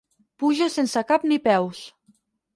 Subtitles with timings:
[0.43, 1.85] Puja sense cap ni peus.